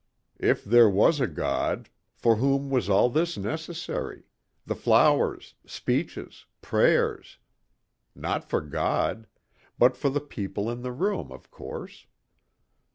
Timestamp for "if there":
0.39-0.89